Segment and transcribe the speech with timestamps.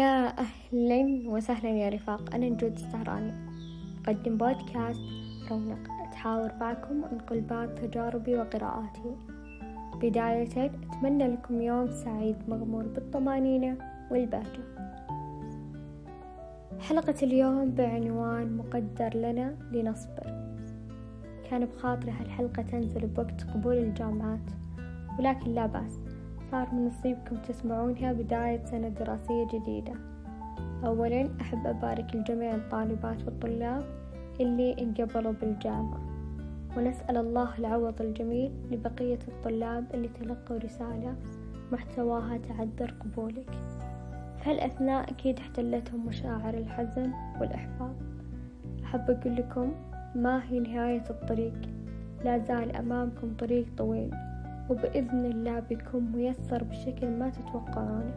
[0.00, 2.34] يا أهلا وسهلا يا رفاق.
[2.34, 3.32] أنا نجود السهراني.
[4.04, 5.00] أقدم بودكاست
[5.50, 5.78] رونق.
[6.08, 9.16] أتحاور معكم وأنقل بعض تجاربي وقراءاتي.
[10.02, 13.78] بداية أتمنى لكم يوم سعيد مغمور بالطمانينة
[14.10, 14.62] والبهجة.
[16.80, 20.52] حلقة اليوم بعنوان مقدر لنا لنصبر.
[21.50, 24.50] كان بخاطري هالحلقة تنزل بوقت قبول الجامعات
[25.18, 26.00] ولكن لا بأس.
[26.50, 29.92] صار من نصيبكم تسمعونها بداية سنة دراسية جديدة.
[30.84, 33.84] أولا أحب أبارك لجميع الطالبات والطلاب
[34.40, 36.00] اللي انقبلوا بالجامعة.
[36.76, 41.16] ونسأل الله العوض الجميل لبقية الطلاب اللي تلقوا رسالة
[41.72, 43.50] محتواها تعذر قبولك.
[44.38, 47.96] في هالأثناء أكيد احتلتهم مشاعر الحزن والإحباط.
[48.84, 49.72] أحب أقول لكم
[50.14, 51.60] ما هي نهاية الطريق.
[52.24, 54.10] لا زال أمامكم طريق طويل.
[54.70, 58.14] وبإذن الله بيكون ميسر بشكل ما تتوقعونه.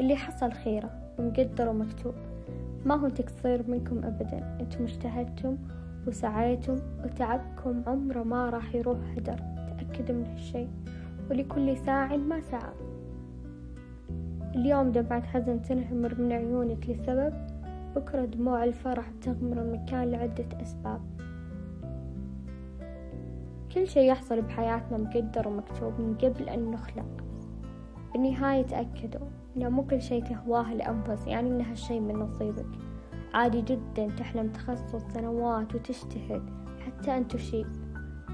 [0.00, 2.14] اللي حصل خيرة ومقدر ومكتوب.
[2.86, 4.56] ما هو تقصير منكم أبدا.
[4.60, 5.56] أنتم اجتهدتم
[6.06, 9.40] وسعيتم وتعبكم عمره ما راح يروح هدر.
[9.78, 10.66] تأكدوا من هالشي
[11.30, 12.72] ولكل ساع ما سعى
[14.54, 17.32] اليوم دمعة حزن تنهمر من عيونك لسبب.
[17.96, 21.00] بكرة دموع الفرح تغمر المكان لعدة أسباب.
[23.74, 27.24] كل شي يحصل بحياتنا مقدر ومكتوب من قبل أن نخلق.
[28.12, 29.26] بالنهاية تأكدوا
[29.56, 32.66] إن مو كل شي تهواه الأنفس يعني إن هالشي من نصيبك.
[33.34, 36.42] عادي جدا تحلم تخصص سنوات وتجتهد
[36.86, 37.66] حتى أن تشيب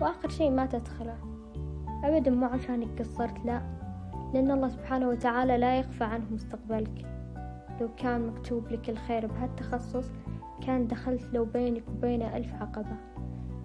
[0.00, 1.16] وآخر شي ما تدخله.
[2.04, 3.62] أبدا مو عشانك قصرت لا
[4.34, 7.06] لأن الله سبحانه وتعالى لا يخفى عنه مستقبلك.
[7.80, 10.10] لو كان مكتوب لك الخير بهالتخصص
[10.66, 12.96] كان دخلت لو بينك وبينه ألف عقبة.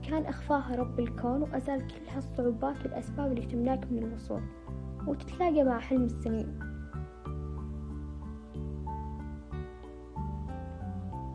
[0.09, 4.41] كان أخفاها رب الكون وأزال كل هالصعوبات والأسباب اللي تمنعك من الوصول
[5.07, 6.59] وتتلاقى مع حلم السنين.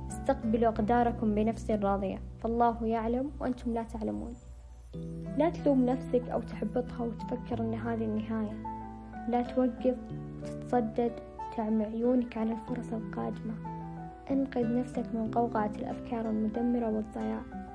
[0.09, 4.32] استقبلوا أقداركم بنفس راضية فالله يعلم وأنتم لا تعلمون.
[5.38, 8.62] لا تلوم نفسك أو تحبطها وتفكر أن هذه النهاية.
[9.28, 9.97] لا توقف
[10.43, 11.12] وتتصدد
[11.56, 13.55] تعمي عيونك عن الفرص القادمة.
[14.31, 17.66] أنقذ نفسك من قوقعة الأفكار المدمرة والضياع.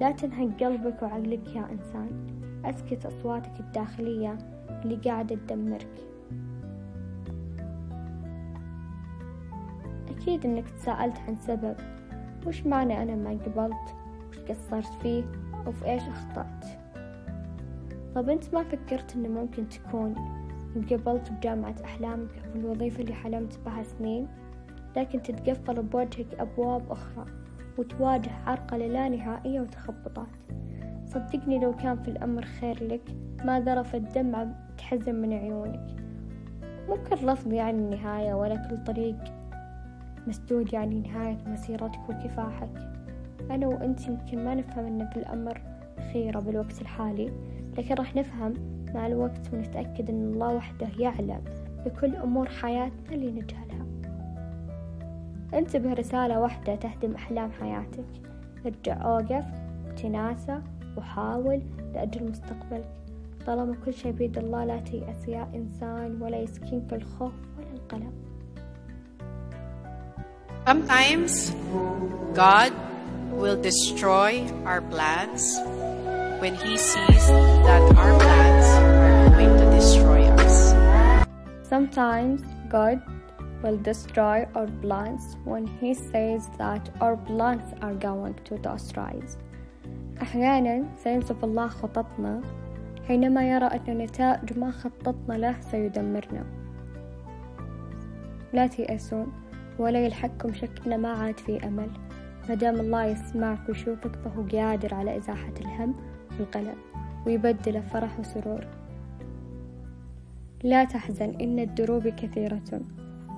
[0.00, 2.10] لا تنهك قلبك وعقلك يا إنسان.
[2.64, 4.38] أسكت أصواتك الداخلية
[4.84, 6.04] اللي قاعدة تدمرك.
[10.10, 11.76] أكيد إنك تساءلت عن سبب.
[12.46, 13.94] وش معنى أنا ما قبلت؟
[14.30, 15.24] وش قصرت فيه؟
[15.66, 16.64] وفي إيش أخطأت؟
[18.14, 20.14] طب أنت ما فكرت إنه ممكن تكون
[20.76, 24.28] انقبلت بجامعة أحلامك أو الوظيفة اللي حلمت بها سنين؟
[24.96, 27.43] لكن تتقفل بوجهك أبواب أخرى.
[27.78, 30.26] وتواجه عرقلة لا نهائية وتخبطات.
[31.06, 34.48] صدقني لو كان في الأمر خير لك ما ذرفت دمعة
[34.78, 35.96] تحزن من عيونك.
[36.88, 39.16] كل لفظ يعني النهاية ولا كل طريق
[40.26, 42.94] مسدود يعني نهاية مسيرتك وكفاحك.
[43.50, 45.60] أنا وأنت يمكن ما نفهم أن في الأمر
[46.12, 47.32] خيرة بالوقت الحالي
[47.78, 48.54] لكن راح نفهم
[48.94, 51.40] مع الوقت ونتأكد أن الله وحده يعلم
[51.86, 53.73] بكل أمور حياتنا اللي نجهلها.
[55.58, 58.04] انتبه رسالة واحدة تهدم أحلام حياتك.
[58.66, 59.44] ارجع أوقف
[59.88, 60.58] وتناسى
[60.96, 61.62] وحاول
[61.94, 62.90] لأجل مستقبلك.
[63.46, 68.12] طالما كل شي بيد الله لا تيأس يا إنسان ولا يسكنك الخوف ولا القلق.
[70.66, 71.52] Sometimes
[72.34, 72.72] God
[73.40, 75.42] will destroy our plans
[76.40, 77.26] when He sees
[77.68, 80.56] that our plans are going to destroy us.
[81.68, 82.96] Sometimes God
[83.64, 89.20] will destroy our plans when He says that our plans are going to destroy.
[90.22, 92.40] أحيانا سينسف الله خططنا
[93.08, 96.44] حينما يرى أن نتائج ما خططنا له سيدمرنا.
[98.52, 99.32] لا تيأسون
[99.78, 101.90] ولا يلحقكم شك أن ما عاد في أمل.
[102.48, 105.94] مادام الله يسمعك ويشوفك فهو قادر على إزاحة الهم
[106.38, 106.76] والقلق
[107.26, 108.66] ويبدله فرح وسرور.
[110.62, 112.80] لا تحزن إن الدروب كثيرة.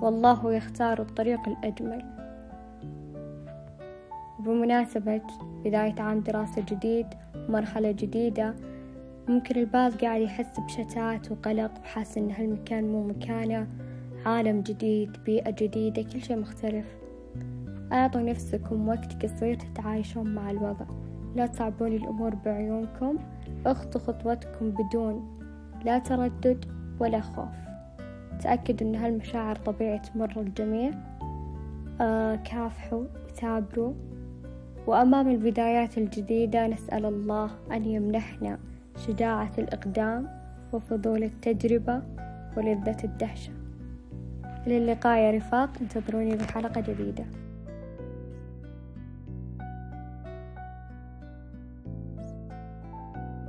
[0.01, 2.05] والله يختار الطريق الأجمل.
[4.39, 5.21] بمناسبة
[5.65, 7.07] بداية عام دراسة جديد
[7.49, 8.55] ومرحلة جديدة
[9.27, 13.67] ممكن البعض قاعد يحس بشتات وقلق وحاس إن هالمكان مو مكانه.
[14.25, 16.85] عالم جديد بيئة جديدة كل شي مختلف.
[17.91, 20.85] أعطوا نفسكم وقت قصير تتعايشون مع الوضع.
[21.35, 23.17] لا تصعبون الأمور بعيونكم
[23.65, 25.39] اخطوا خطوتكم بدون
[25.85, 26.65] لا تردد
[26.99, 27.66] ولا خوف.
[28.41, 30.91] تأكد أن هالمشاعر طبيعي تمر الجميع.
[32.01, 33.93] آه كافحوا وثابروا
[34.87, 38.59] وأمام البدايات الجديدة نسأل الله أن يمنحنا
[39.07, 40.27] شجاعة الإقدام
[40.73, 42.01] وفضول التجربة
[42.57, 43.51] ولذة الدهشة.
[44.67, 47.25] إلى اللقاء يا رفاق انتظروني بحلقة جديدة.